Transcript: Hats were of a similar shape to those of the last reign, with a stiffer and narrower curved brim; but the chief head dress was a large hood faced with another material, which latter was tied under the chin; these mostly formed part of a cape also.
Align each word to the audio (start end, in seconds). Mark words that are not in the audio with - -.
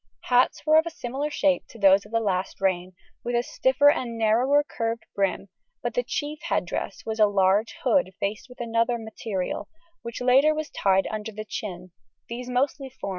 Hats 0.21 0.65
were 0.65 0.79
of 0.79 0.87
a 0.87 0.89
similar 0.89 1.29
shape 1.29 1.65
to 1.67 1.77
those 1.77 2.07
of 2.07 2.11
the 2.11 2.19
last 2.19 2.59
reign, 2.59 2.93
with 3.23 3.35
a 3.35 3.43
stiffer 3.43 3.91
and 3.91 4.17
narrower 4.17 4.63
curved 4.67 5.05
brim; 5.13 5.49
but 5.83 5.93
the 5.93 6.01
chief 6.01 6.41
head 6.41 6.65
dress 6.65 7.05
was 7.05 7.19
a 7.19 7.27
large 7.27 7.75
hood 7.83 8.09
faced 8.19 8.49
with 8.49 8.59
another 8.59 8.97
material, 8.97 9.69
which 10.01 10.19
latter 10.19 10.55
was 10.55 10.71
tied 10.71 11.05
under 11.11 11.31
the 11.31 11.45
chin; 11.45 11.91
these 12.29 12.49
mostly 12.49 12.89
formed 12.89 12.89
part 12.89 12.89
of 12.89 12.89
a 12.89 12.89
cape 12.95 13.03
also. 13.03 13.09